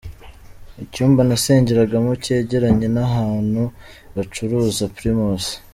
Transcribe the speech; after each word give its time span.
Icyumba 0.83 1.19
nasengeragamo 1.29 2.11
cyegeranye 2.23 2.87
n’ahantu 2.95 3.63
bacuruza 4.15 4.83
Primus. 4.97 5.45